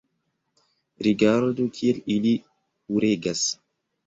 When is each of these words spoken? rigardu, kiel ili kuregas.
rigardu, 1.07 1.67
kiel 1.81 2.01
ili 2.15 2.33
kuregas. 2.47 3.45